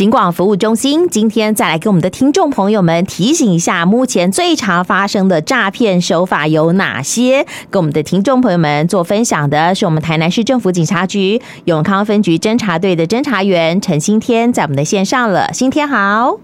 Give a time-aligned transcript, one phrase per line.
[0.00, 7.44] 警广服务中心今天再来给我们的听众朋友们提醒一下，目前最常发生的诈骗手法有哪些？
[7.68, 15.52] 跟我们的听众朋友们做分享的是我们台南市政府警察局永康分局侦查队的侦查员陈新天，在我们的线上了。
[15.52, 16.40] 新天好，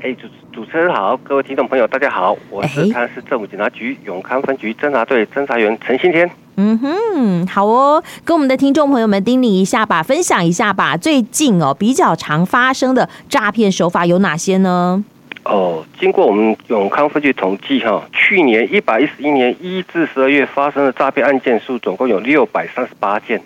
[0.00, 6.28] 哎，主主持人好，各位听众朋友大家好，我是台南市政府警察局永康分局侦查队侦查员陈新天。
[6.56, 10.96] 嗯哼，好哦，跟我们的听众朋友们叮咛一下吧，分享一下吧。
[10.96, 15.02] 最近哦，比较常发生的诈骗手法有哪些呢？
[15.44, 23.40] 哦，经过我们永康分局统计哈，去年一百一十一年一至十二月发生的诈骗案件数总共有六百三十八件。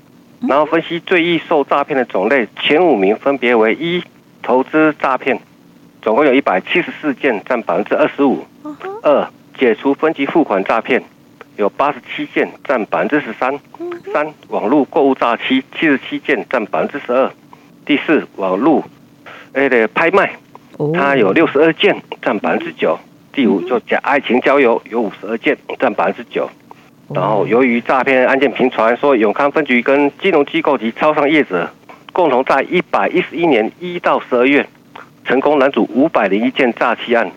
[0.49, 4.03] 然后分析最易受诈骗的种类，前五名分别为一
[4.43, 5.39] 投资诈骗，
[6.03, 8.45] 总共有一百七十四件，占百分之二十五。
[9.03, 9.27] 二
[9.57, 11.03] 解除分期付款诈骗。
[11.57, 13.59] 有八十七件，占百分之十三。
[14.13, 17.31] 三、网络购物诈欺，七十七件，占百分之十二。
[17.87, 18.85] 第四，网络
[19.53, 20.35] 诶的拍卖，
[20.93, 22.99] 它有六十二件，占百分之九。
[23.33, 26.49] 第五，就假爱情交友，有五十二件，占百分之九。
[27.09, 31.71] 然后，由于诈骗案件频传，说永康分局跟金融机构及超商业者
[32.13, 34.67] 共同在一百一十一年一到十二月，
[35.25, 37.31] 成功拦阻五百零一件诈欺案。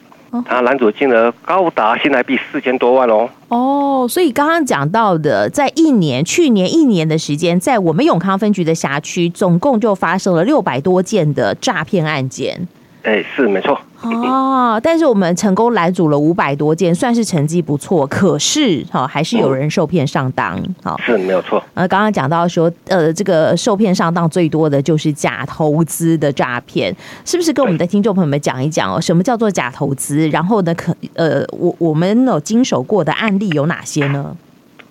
[0.45, 3.29] 他拦阻金额高达新台币四千多万哦。
[3.47, 12.67] 哦，所以刚刚讲到的，在一年去年一年的时间，在我们永康分局的辖区，总共就发生了六百多件的诈骗案件。
[13.07, 13.79] 哎，是没错。
[14.01, 18.05] 哦，但是我们成功拦阻了五百多件，算是成绩不错。
[18.07, 20.61] 可是，哈，还是有人受骗上当。
[20.83, 21.63] 好，是没有错。
[21.73, 27.53] 呃，刚刚讲到说，呃，这个受骗上当最多的就是假投资的诈骗，是不是？
[27.53, 30.27] 跟我们的听众朋友们讲一讲哦，什么叫做假投资？
[30.27, 34.35] 然后呢，可呃，我我们有经手过的案例有哪些呢？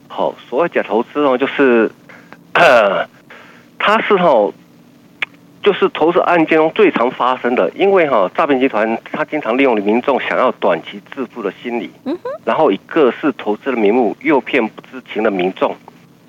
[0.09, 1.93] 好，所谓假投资哦，就是，
[2.55, 3.07] 呃，
[3.79, 4.51] 他是哈。
[5.67, 11.91] 就是投资案件中最常发生的，因为哈诈骗集团他经常利用民众想要短期致富的心理，
[12.45, 15.75] 然后以各式投资的名目诱骗不知情的民众，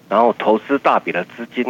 [0.09, 1.63] 然后投资大笔的资金，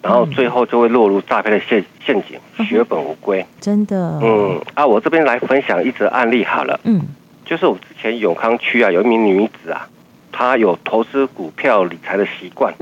[0.00, 3.44] 然后最后就会落入诈骗的陷陷阱，血本无归。
[3.60, 4.18] 真的？
[4.22, 7.02] 嗯啊，我这边来分享一则案例好了，嗯，
[7.44, 9.86] 就是我之前永康区啊有一名女子啊，
[10.32, 12.72] 她有投资股票理财的习惯。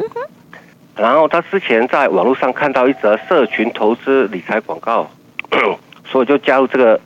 [0.96, 5.10] 然后他之前在网络上看到一则社群投资理财广告，
[6.04, 7.00] 所以就加入这个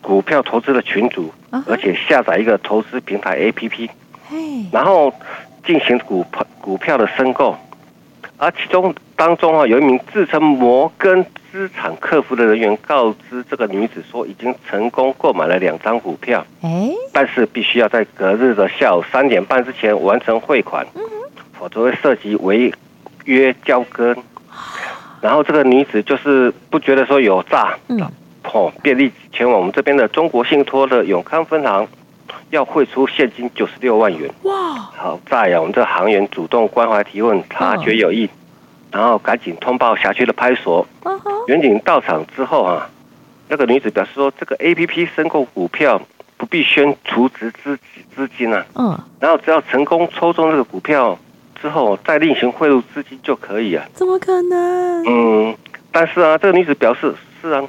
[0.00, 1.32] 股票投资的群组，
[1.66, 3.88] 而且下载一个投资平台 APP，
[4.72, 5.12] 然后
[5.64, 7.56] 进行股票股票的申购。
[8.38, 16.44] 而其中当中啊，有一名自称摩根资产客服的人员告知这个女子说，已经成功购买了两张股票，
[17.12, 20.86] 但是必须要在隔日的下午三点半之前完成汇款，
[21.58, 22.74] 否则会涉及违。
[23.26, 24.16] 约交割，
[25.20, 28.00] 然后这个女子就是不觉得说有诈，嗯，
[28.44, 31.86] 哦，便立即前往我们这边的中国信托的永康分行，
[32.50, 34.32] 要汇出现金九十六万元。
[34.42, 34.52] 哇！
[34.96, 38.30] 好在啊，我们这行员主动关怀提问，察觉有异，
[38.92, 40.86] 然后赶紧通报辖区的派出所。
[41.48, 42.88] 员警到场之后啊，
[43.48, 46.00] 那个女子表示说，这个 APP 申购股票
[46.36, 47.76] 不必先储值资
[48.14, 51.18] 资金啊，嗯，然后只要成功抽中这个股票。
[51.66, 53.84] 之后再另行汇入资金就可以啊？
[53.92, 55.04] 怎么可能？
[55.04, 55.56] 嗯，
[55.90, 57.12] 但是啊，这个女子表示
[57.42, 57.60] 是啊，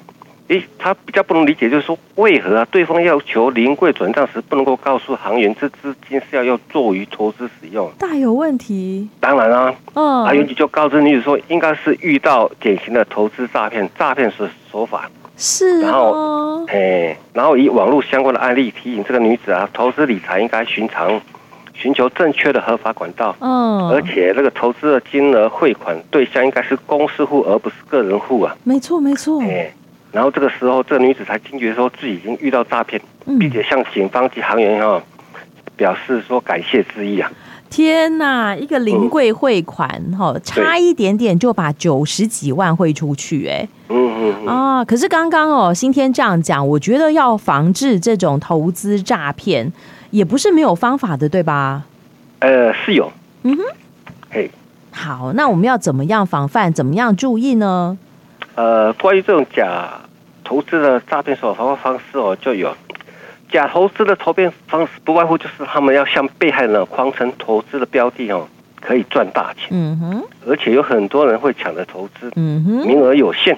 [0.49, 7.91] 诶，她比较不能理解，就是说为何啊，对方要求临柜转账时不能够告诉行员这资金是要要作于投资使用？
[7.97, 9.09] 大有问题。
[9.19, 21.19] 当然啊，嗯，啊，员警就告知女子说，应该是遇到典型的投资诈骗，诈骗手手法是、哦，然后，哎，然后以网络相关的案例提醒这个女子啊，投资理财应该寻常。
[21.79, 28.55] 寻求正确的合法管道，嗯，而且那个投资的金额汇款对象应该是公司户，而不是个人户啊。
[28.63, 29.39] 没错，没错。
[29.43, 29.71] 哎，
[30.11, 32.99] 然后这个时候，这个女子才惊觉说自己已经遇到诈骗，
[33.39, 35.01] 并且向警方及行员哈
[35.75, 37.31] 表示说感谢之意啊。
[37.69, 44.85] 天哪，一个临柜汇款哈，差一点点就把九十几万汇出去，哎，嗯嗯嗯啊。
[44.85, 49.71] 可是刚刚哦，新天这样讲，我觉得要防治这种投资诈骗。
[50.11, 51.83] 也不是没有方法的，对吧？
[52.39, 53.11] 呃，是有。
[53.43, 53.63] 嗯哼，
[54.29, 54.49] 嘿，
[54.91, 56.71] 好，那我们要怎么样防范？
[56.73, 57.97] 怎么样注意呢？
[58.55, 59.89] 呃，关于这种假
[60.43, 62.75] 投资的诈骗手法方式哦，就有
[63.51, 68.47] 假投资的投骗方式，不外乎就是他们要向被害人谎称投资的标的哦，
[68.81, 69.69] 可以赚大钱。
[69.71, 72.31] 嗯哼，而且有很多人会抢着投资。
[72.35, 73.57] 嗯哼，名额有限。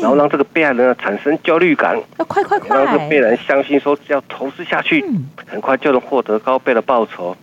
[0.00, 5.04] 然后让这个被害人呢产生焦虑感，要快快快，让这个被害人相信说只要投资下去，
[5.46, 7.36] 很快就能获得高倍的报酬，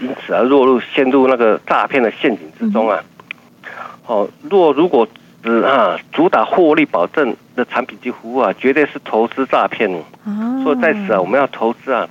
[0.00, 3.02] 因此而落入陷入那个诈骗的陷阱之中啊。
[4.06, 5.08] 哦，若如果
[5.42, 9.92] 只啊，主打获利保证的产品及服务啊，绝对是投资诈骗。
[10.24, 12.08] 啊，所以在此啊，我们要投资啊，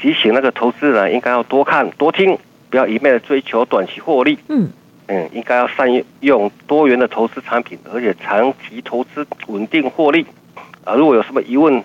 [0.00, 2.38] 提醒那个投资人应该要多看多听，
[2.68, 4.38] 不要一味的追求短期获利。
[4.48, 4.68] 嗯
[5.12, 5.88] 嗯，应该要善
[6.20, 10.24] 用多元的投资产品，而且长期投资稳定获利。
[10.84, 11.82] 啊，如果有什么疑问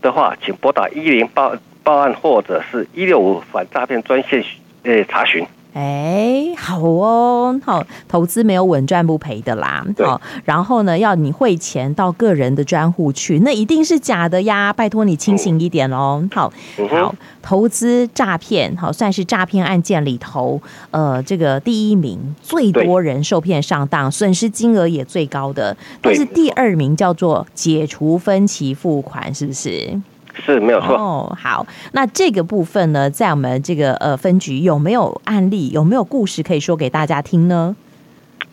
[0.00, 1.50] 的话，请拨打一零八
[1.82, 4.44] 报案或者是一六五反诈骗专线
[4.84, 5.44] 诶查询。
[5.78, 9.86] 哎，好哦，好，投资没有稳赚不赔的啦。
[9.98, 14.72] 好，然后呢，要你汇钱到个人的专户去，那一定是假的呀！
[14.72, 16.28] 拜托你清醒一点哦。
[16.34, 16.52] 好，
[16.90, 20.60] 好，投资诈骗，好，算是诈骗案件里头，
[20.90, 25.76] 呃，这个第一名，最多人受骗上当，损失金额也最高的。
[26.02, 30.00] 但是第二名叫做解除分期付款，是不是？
[30.44, 31.36] 是没有错哦。
[31.40, 37.76] 好，那这个部分呢，在我们这个呃分局有没有案例，有没有故事可以说给大家听呢？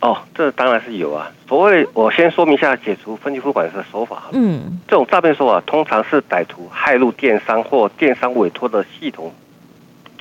[0.00, 1.30] 哦，这当然是有啊。
[1.48, 4.24] 所谓我先说明一下解除分期付款的手法。
[4.32, 9.32] 嗯，这种诈骗手法通常是歹徒骇入电商或电商委托的系统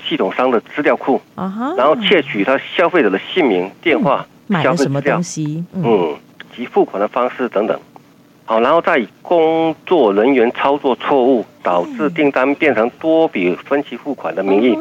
[0.08, 6.16] 系统商的资料库，啊哈，然后窃取他消费者的姓名、电话、嗯、买了什么东西，嗯，嗯，
[6.56, 7.78] 及付款的方式等等。
[8.48, 14.78] 好，然后再以工作人员操作错误，导致订单变成多笔分期付款的名义，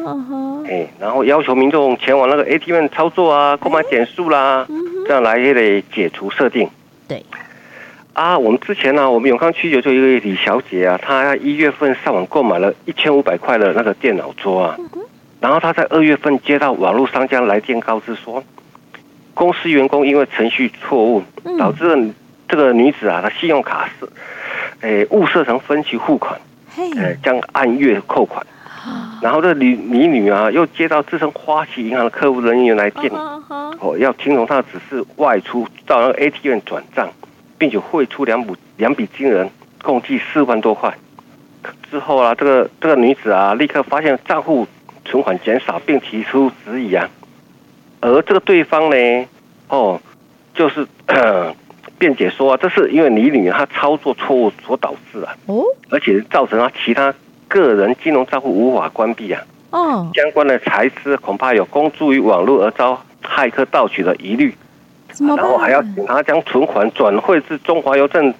[0.69, 4.67] 哎，然后要求民众前往那个 ATM 操作啊，购买点数啦，
[5.07, 6.69] 这样来也得解除设定。
[7.07, 7.25] 对，
[8.13, 14.77] 啊，我们之前呢、啊，我们永康区有就一个李小姐啊，她一月份上网购买了一千五百块的那个电脑桌啊，
[15.39, 18.43] 然后她在二月份接到网络商家来电告知说，
[19.33, 21.23] 公司员工因为程序错误
[21.57, 22.13] 导致了。
[22.47, 24.07] 这个女子啊，她信用卡是，
[24.81, 26.39] 诶，误设成分期付款，
[26.75, 28.45] 诶，将按月扣款。
[29.19, 37.09] 然后这李李女啊，又接到自称花旗银行的客服人员来电，哦，要听从她的指示外出到那个 ATM 转账，
[37.57, 39.49] 并且汇出两笔两笔金额，
[39.81, 40.93] 共计四万多块。
[41.89, 44.67] 之后啊，这个这个女子啊，立刻发现账户
[45.03, 47.09] 存款减少，并提出质疑啊。
[48.01, 49.27] 而这个对方呢，
[49.69, 49.99] 哦，
[50.53, 50.85] 就是。
[51.97, 57.13] 辩解说啊，这是因为李女她操作错误所导致啊，哦，而且造成她其他
[57.47, 64.53] 个人金融账户无法关闭啊，哦，相关的财资恐怕有公诸于网络而遭骇客盗取的疑虑，
[65.19, 68.33] 然后还要请他将存款转汇至中华邮政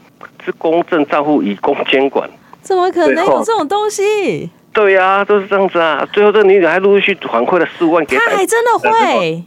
[0.44, 2.30] 之公证账户以供监管，
[2.62, 3.26] 怎么可能？
[3.26, 4.50] 有这种东西？
[4.74, 9.42] 对呀、啊，都是这样子啊，最后这女女还陆续反馈了四五万给他，还真的会。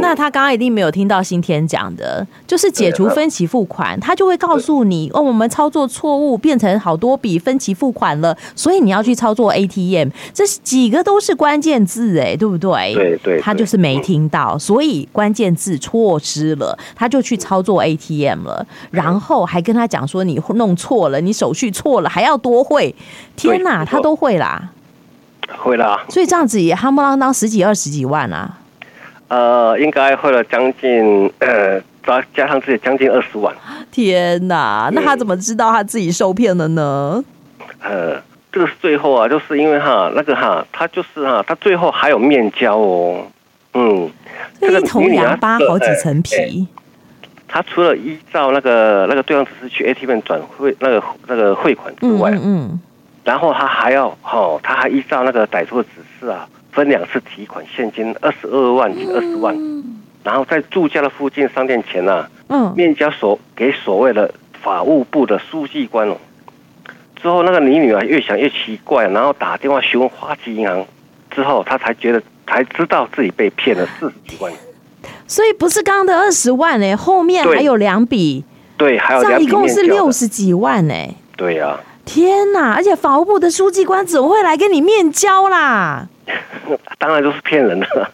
[0.00, 12.94] 那他刚刚一定没有听到新天讲的，就是解除分期付款，他就会告诉你哦，我们操作错误，变成好多笔分期付款了，所以你要去操作 ATM，这几个都是关键字哎，对不对？
[12.94, 22.94] 对对，他就是没听到，所以关键字错失了，他就去操作 ATM 了，然后还跟他讲说你弄错了，你手续错了，还要多汇，
[23.36, 24.70] 天哪，他都会啦，
[25.58, 28.58] 会啦，所以这样子也夯不啷当十几二十几万啊。
[29.28, 33.54] 呃，应该汇了将近呃，加加上自己将近二十万。
[33.90, 37.22] 天哪，那他怎么知道他自己受骗了呢？
[37.80, 38.20] 呃，
[38.50, 43.26] 这个是最后啊，就是因为哈，那个哈，他就是哈，他最后还有面交哦。
[43.74, 44.10] 嗯，
[44.60, 46.66] 这个一头羊扒好几层皮。
[47.46, 52.80] 他除了依照那个那个对方指示去 ATM 转汇那个那个汇款之外，嗯，嗯，
[53.24, 56.48] 然后他还要哈，他还依照那个歹徒的指示啊。
[56.72, 59.56] 分两次提款现金二十二万及二十万，
[60.22, 64.32] 然后在住家的附近商店前呢，嗯，面交所给所谓的
[64.62, 66.16] 法务部的书记官哦。
[67.20, 70.86] 之后那个李女啊越想越奇怪，然后打电话询问花旗银行，
[71.30, 74.52] 之后她才觉得才知道自己被骗了四十几万。
[75.26, 78.44] 所以不是刚刚的二十万哎，后面还有两笔，
[78.76, 81.12] 对，还有两笔，一共是六十几万哎。
[81.36, 82.72] 对呀、啊，天哪！
[82.72, 86.08] 而且法务部的书记官怎么会来跟你面交啦？
[86.98, 88.10] 当然都是骗人的。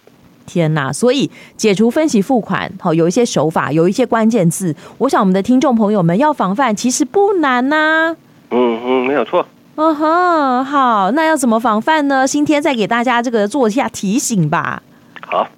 [0.46, 0.92] 天哪！
[0.92, 8.16] 所以解除分期付款，好，有一些手法，有一些关键字，我想我们的听众朋友们要防范，其实不难呐、啊。
[8.50, 9.46] 嗯嗯，没有错。
[9.76, 12.26] 嗯哼，好，那要怎么防范呢？
[12.26, 14.82] 今天再给大家这个做一下提醒吧。
[15.26, 15.48] 好，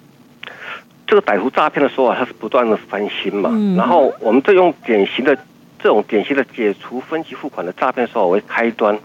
[1.05, 5.35] 这个歹徒诈骗的时候啊，他是不断的翻新嘛，嗯、然后我们就用典型的
[5.77, 8.97] 这种典型的解除分期付款的诈骗手法为开端。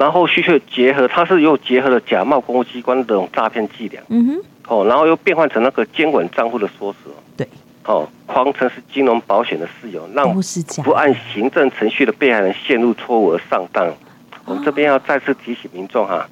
[0.00, 7.46] 然后续却结合，它是又结合了假冒公务机关的这种诈骗伎俩，嗯哼，哦，然后又变换成那个监管账户的说辞，对，
[7.84, 10.34] 哦，谎称是金融保险的事由，让
[10.82, 13.92] 不按行政程序的被害人陷入错误而上当。
[14.46, 16.26] 我们这边要再次提醒民众哈，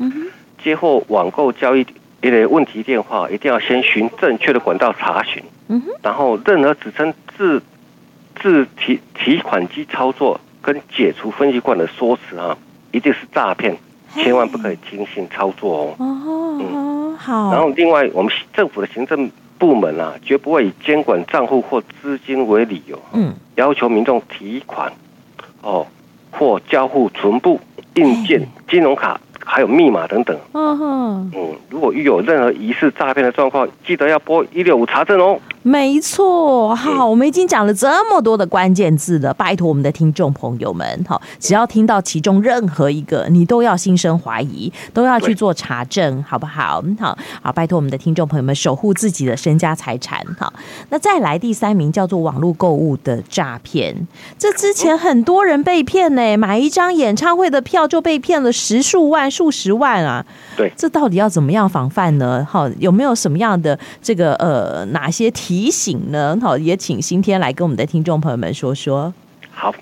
[0.64, 1.86] 接获网购交易
[2.22, 7.62] 一类问题电话，一定要先循正确的管道查询，嗯哼，然后任何只称自
[8.40, 12.56] 自提提款机操作跟解除分析款的说辞啊，
[12.92, 13.76] 一定是诈骗，
[14.14, 15.94] 千万不可以轻信操作哦。
[15.98, 17.52] 哦，嗯，好。
[17.52, 24.92] 然后另外，我们政府的行政部门啊，绝不会以监管账户或资金为理由，嗯，要求民众提款，
[25.62, 25.86] 哦，
[26.30, 27.60] 或交付存簿、
[27.94, 29.20] 印件、金融卡。
[29.50, 30.38] 还有密码等等。
[30.52, 35.40] 嗯哼，嗯，如果遇有任何疑似诈骗的状况，记得要拨一六五查证哦。
[35.68, 46.82] 没错，好，我们已经讲了这么多的关键字了，拜托我们的听众朋友们，好，只要听到其中任何一个，你都要心生怀疑，都要去做查证，好不好？
[46.98, 50.24] 好，好，拜托我们的听众朋友们守护自己的身家财产。
[50.38, 50.50] 好，
[50.88, 53.94] 那再来第三名叫做网络购物的诈骗，
[54.38, 60.24] 这之前很多人被骗呢，买一张演唱会的票就被骗了十数万、数十万啊。
[60.56, 62.46] 对，这到底要怎么样防范呢？
[62.50, 66.38] 好，有没有什么样的这个呃哪些提醒呢？
[66.40, 69.12] 好，也请新天来跟我们的听众朋友们说说。
[69.50, 69.74] 好，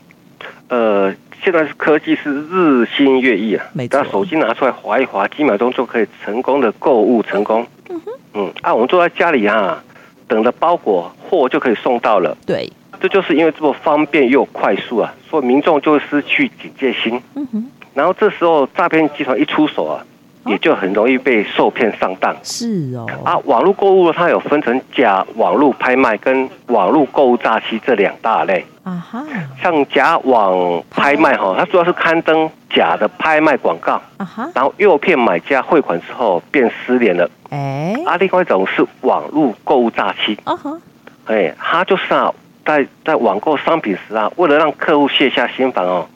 [0.68, 1.14] 呃，
[1.44, 4.04] 现在是科技是日新月异啊，每当。
[4.04, 7.66] 手机拿出来划一划，几秒钟就可以成功的购物成功。
[7.90, 9.82] 嗯哼，嗯，啊，我们坐在家里啊，
[10.26, 12.36] 等着包裹货就可以送到了。
[12.46, 17.20] 对，这就是因为这么方便又快速啊，所以民众就会失去警戒心。
[17.34, 20.04] 嗯哼，然后这时候诈骗集团一出手啊。
[20.46, 22.34] 也就很容易被受骗上当。
[22.42, 23.06] 是哦。
[23.24, 28.64] 啊，网络购物它有分成假网络拍卖跟网络购物诈欺这两大类。
[28.82, 29.24] 啊哈。
[29.62, 34.00] 像假网拍卖哈，它主要是刊登假的拍卖广告。
[34.16, 34.48] 啊哈。
[34.54, 37.30] 然后诱骗买家汇款之后便失联了。
[37.50, 37.94] 哎。
[38.06, 40.38] 啊，另外一种是网络购物诈欺。
[40.44, 40.78] 啊哈。
[41.26, 42.32] 哎，他就是啊，
[42.64, 46.06] 在在网购商品时啊，为了让客户卸下心防哦。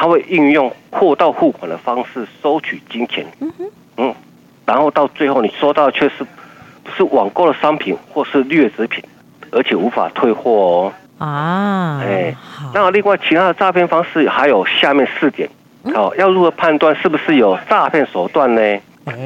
[0.00, 3.26] 他会运用货到付款的方式收取金钱，
[3.98, 4.14] 嗯
[4.64, 6.24] 然后到最后你收到的却是
[6.82, 9.04] 不是网购的商品或是劣质品，
[9.50, 10.92] 而且无法退货哦。
[11.18, 12.34] 啊，哎，
[12.72, 15.46] 那另外其他的诈骗方式还有下面四点，
[15.94, 18.60] 哦，要如何判断是不是有诈骗手段呢？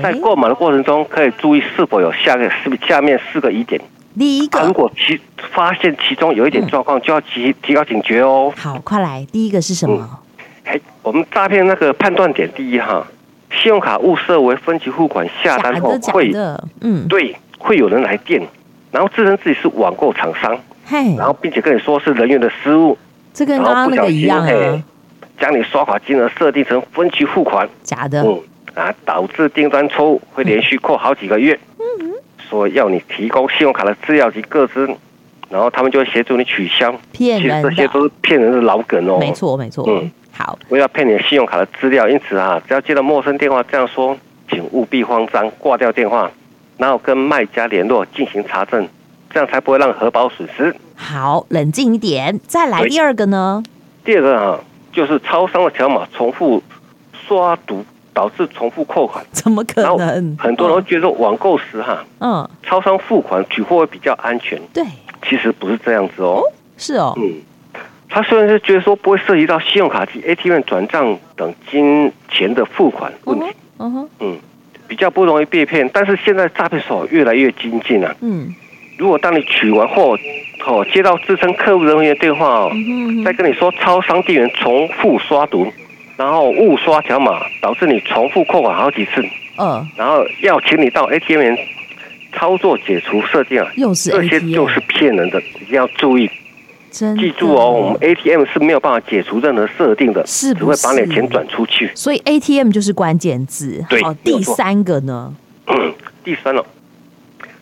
[0.02, 3.80] 在购买的过程中可以注意是否有下个是下面四个疑点。
[4.18, 5.20] 第一个，如果其
[5.52, 8.52] 发现其中有一点状况，就要提提高警觉哦。
[8.56, 10.18] 好，快来，第一个是什么？
[10.64, 13.06] 哎，我们诈骗那个判断点第一哈，
[13.50, 16.32] 信用卡误设为分期付款下单后会，
[16.80, 18.40] 嗯，对，会有人来电，
[18.90, 22.96] 然后自称自己是网购厂商，嘿，然后并且跟你说是人员的失误，
[23.34, 24.82] 这跟刚刚那个一样啊，
[25.38, 28.42] 将你刷卡金额设定成分期付款，假的，嗯，
[28.74, 34.88] 啊，导致订单错误，会连续扣好几个月，嗯，说要你提供信用卡的资料及个资，
[35.50, 40.10] 然后他们就会协助你取消，骗人的，这些都是骗人的老梗哦，没错没错，嗯。
[40.36, 44.16] 好，我要骗你信用卡的资料，因此啊，只要接到陌生电话这样说，
[44.50, 46.30] 请务必慌张，挂掉电话，
[46.76, 48.88] 然后跟卖家联络进行查证，
[49.30, 50.74] 这样才不会让荷包损失。
[50.96, 53.62] 好，冷静一点，再来第二个呢？
[54.04, 54.58] 第二个啊，
[54.92, 56.60] 就是超商的条码重复
[57.26, 59.24] 刷读，导致重复扣款。
[59.30, 60.36] 怎么可能？
[60.36, 64.60] 很多人会觉得网购时哈，嗯，超商付款取货会比较安全。
[64.72, 64.84] 对，
[65.28, 66.42] 其实不是这样子哦。
[66.76, 67.34] 是哦，嗯。
[68.08, 73.46] 他虽然是觉得说不会涉及到信用卡及 ATM 转账等金钱的付款问题，
[73.78, 74.38] 嗯哼，嗯，
[74.86, 78.54] 比较不容易被骗，但是现在诈骗手法越来越精进了，嗯，
[78.98, 80.16] 如果当你取完货，
[80.66, 82.70] 哦，接到自称客服人员的电话哦，
[83.24, 85.72] 再跟你说超商店员重复刷毒，
[86.16, 89.22] 然后误刷条码，导致你重复扣款好几次，
[89.58, 91.56] 嗯，然后要请你到 ATM
[92.32, 96.30] 操作解除设定啊，又是这些就是骗人的，一定要注意。
[97.16, 101.90] 记住哦，我们 ATM 是没有办法解除任何设定的，是只会把你的钱转出去。
[101.94, 103.84] 所以 ATM 就是关键字。
[103.88, 105.34] 对，好，第三个呢？
[106.22, 106.64] 第三了，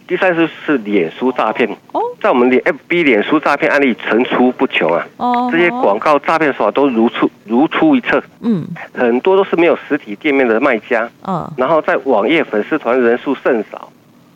[0.06, 1.66] 第三是是脸书诈骗。
[1.92, 5.06] 哦，在我们脸 FB 脸书诈骗案例层出不穷啊。
[5.16, 8.22] 哦，这些广告诈骗手法都如出如出一辙。
[8.40, 11.08] 嗯，很多都是没有实体店面的卖家。
[11.26, 13.90] 嗯，然后在网页粉丝团人数甚少，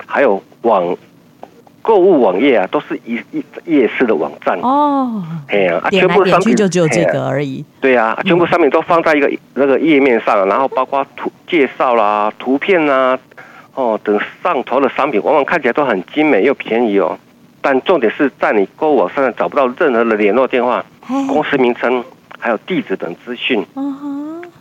[0.07, 0.97] 还有网。
[1.87, 5.23] 购物网页啊，都是一一页式的网站哦。
[5.47, 7.65] 哎呀，啊，全部商品就只有这个而已。
[7.81, 13.17] 对啊，全部商品都放在一个那个页面上，然后包括图介绍啦、图片啊，
[13.75, 17.17] 哦等上头的商品，往往看起来都很精美又便宜哦。
[17.61, 20.85] 但重点是在你购物网上找不到任何的联络电话、
[21.29, 22.03] 公司名称，
[22.41, 23.65] 还有地址等资讯。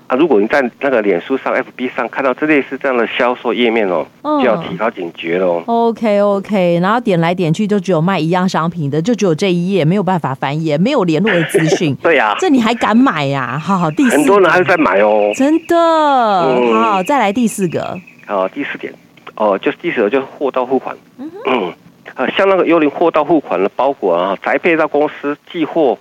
[0.07, 5.63] 啊，如果你在那个脸书上、FB 上看到这类似这样的销售页面哦，就要提高警觉喽。
[5.65, 11.95] OK OK，然后点来点去就只有卖一样商品的，就只有这一页，没有办法翻页，没有联络的资讯。
[12.03, 13.57] 对呀，这你还敢买呀？
[13.57, 15.31] 好好，第四个，很多人还是在买哦。
[15.35, 17.99] 真的，好，好，再来第四个。
[18.27, 18.93] 好，第四点，
[19.35, 20.95] 哦，就是第四个就是货到付款。
[21.17, 21.73] 嗯，
[22.15, 25.97] 呃，像那个幽灵货到付款的包裹啊，宅配到公司寄货，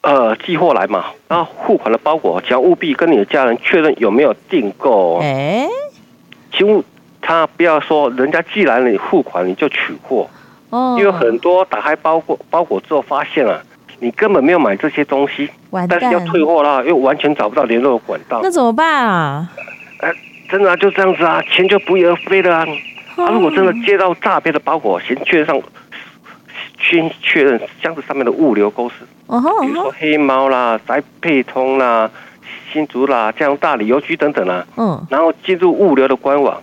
[0.00, 5.18] 呃，寄货来嘛，然后付款的包裹，只要务必跟你的家人确认有没有订购。
[5.20, 5.68] 哎，
[6.52, 6.84] 请勿
[7.20, 10.28] 他不要说人家寄来了你付款你就取货
[10.70, 13.62] 哦，因为很多打开包裹包裹之后发现了、啊、
[13.98, 15.50] 你根本没有买这些东西，
[15.88, 19.50] 但是要退货啦又完全找不到联络的管道，那怎么办啊？
[20.00, 20.12] 哎，
[20.48, 22.66] 真的啊，就这样子啊，钱就不翼而飞了啊。
[23.16, 25.60] 他如果真的接到诈骗的包裹，先确认上，
[26.88, 28.94] 先确认箱子上面的物流公司，
[29.60, 32.10] 比如说黑猫啦、宅配通啦、
[32.72, 34.66] 新竹啦、这样大理邮局等等啦。
[34.76, 36.62] 嗯，然后进入物流的官网，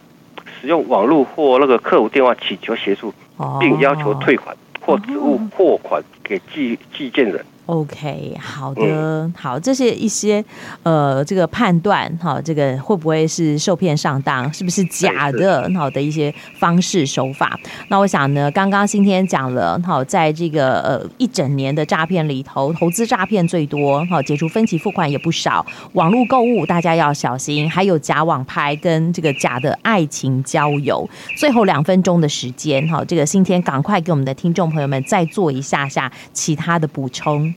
[0.60, 3.14] 使用网络或那个客服电话请求协助，
[3.60, 7.46] 并要求退款或职务货款给寄寄件人。
[7.66, 10.44] OK，好的，好，这是一些
[10.84, 15.68] 呃，这个判断哈，这个会不会是受骗上当，是不是假的？
[15.76, 17.60] 好的一些方式手法。
[17.88, 31.10] 那我想呢，刚刚今天讲了，好，在这个呃一整年的诈骗里头，投资诈骗最多，好，解除分期付款也不少，网络购物大家要小心，还有假网拍跟这个假的爱情交友。
[31.36, 37.55] 最后两分钟的时间，好，这个新天赶快给我们的听众朋友们再做一下下其他的补充。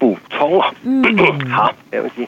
[0.00, 1.04] 补充啊，嗯，
[1.48, 2.26] 好，没问题。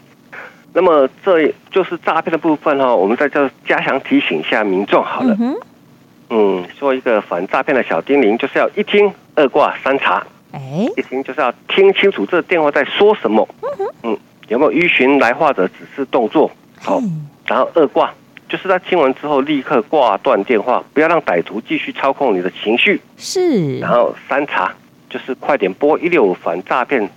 [0.74, 5.36] 那么这就是诈骗的部分哈，我们在这加强提醒一下民众好了。
[5.40, 5.56] 嗯，
[6.28, 10.22] 嗯，说一个反诈骗的小叮咛，就是要一听二挂三查。
[10.52, 13.48] 哎，一听就是要听清楚这个电话在说什么。
[13.62, 16.50] 嗯，嗯有没有依循来话者指示动作？
[16.80, 17.00] 好，
[17.46, 18.12] 然后二挂
[18.48, 23.00] 就是在听完之后立刻挂断电话，不要让歹徒继续操控你的情绪。
[23.16, 24.72] 是，然后三查
[25.10, 27.10] 就是快点拨一六五反诈骗。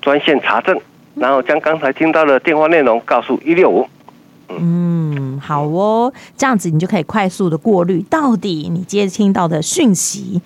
[0.00, 0.80] 专线查证，
[1.14, 3.88] 然后将刚才听到的电话内容告诉一六五。
[4.48, 10.40] 嗯，好哦，这样子你就可以快速的过滤，到底你接听到的讯息，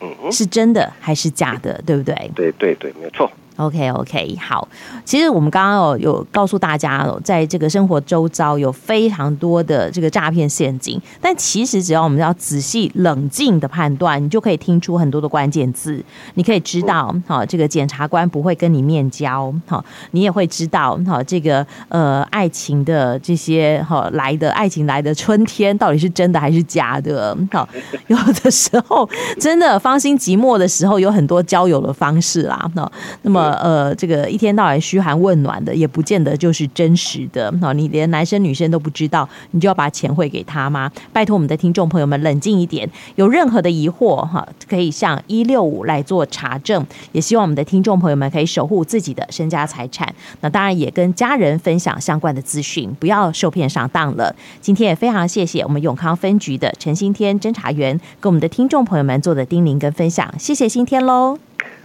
[0.00, 2.14] 嗯，是真的还是假的，对不对？
[2.34, 3.30] 对对对，没错。
[3.56, 4.66] OK OK，好。
[5.04, 16.04] 其实我们刚刚有有告诉大家，在这个生活周遭有非常多的这个诈骗陷阱，但其实只要我们要仔细冷静的判断，你就可以听出很多的关键字。
[16.34, 27.36] 你可以知道，好，这个检察官不会跟你面交，好，你也会知道，好，这个呃爱情的这些好来的爱情来的春天到底是真的还是假的？
[27.52, 27.68] 好，
[28.08, 29.08] 有的时候
[29.40, 33.56] 真的芳心寂寞的时候，有很多交友的方式啦，那那么。
[33.62, 37.52] 呃，这个一天到晚嘘寒问暖的，也不见得就是真实的。
[37.60, 40.90] 好，你连男生女生都不知道，你就要把钱汇给他吗？
[41.12, 46.84] 拜托我们的听众朋友们冷静一点，有任何的疑惑哈，可以向一六五来做查证。
[47.12, 50.12] 也希望我们的听众朋友们可以守护自己的身家财产。
[50.40, 54.34] 那当然也跟家人分享相关的资讯，不要受骗上当了。
[54.60, 61.38] 今天也非常谢谢我们永康分局的陈新天侦查员跟我们的听众朋友们做的叮咛跟分享，谢谢新天喽。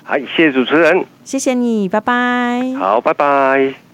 [0.04, 2.74] 好，谢谢主持人，谢谢你，拜拜。
[2.78, 3.91] 好，拜拜。